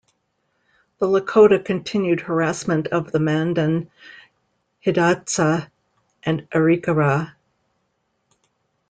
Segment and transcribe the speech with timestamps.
[0.97, 3.91] The Lakota continued harassment of the Mandan,
[4.83, 5.69] Hidatsa
[6.23, 7.33] and Arikara.